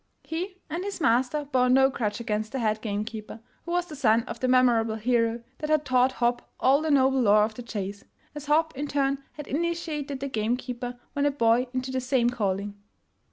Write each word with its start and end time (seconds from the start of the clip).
He 0.23 0.57
and 0.67 0.83
his 0.83 0.99
master 0.99 1.45
bore 1.45 1.69
no 1.69 1.87
grudge 1.91 2.19
against 2.19 2.53
the 2.53 2.57
head 2.57 2.81
game 2.81 3.05
keeper, 3.05 3.39
who 3.65 3.71
was 3.73 3.85
the 3.85 3.95
son 3.95 4.23
of 4.23 4.39
the 4.39 4.47
memorable 4.47 4.95
hero 4.95 5.43
that 5.59 5.69
had 5.69 5.85
taught 5.85 6.13
Hopp 6.13 6.49
all 6.59 6.81
the 6.81 6.89
noble 6.89 7.21
lore 7.21 7.43
of 7.43 7.53
the 7.53 7.61
chase, 7.61 8.03
as 8.33 8.47
Hopp 8.47 8.75
in 8.75 8.87
turn 8.87 9.23
had 9.33 9.45
initiated 9.45 10.19
the 10.19 10.27
game 10.27 10.57
keeper 10.57 10.99
when 11.13 11.27
a 11.27 11.29
boy 11.29 11.67
into 11.71 11.91
the 11.91 12.01
same 12.01 12.31
calling. 12.31 12.79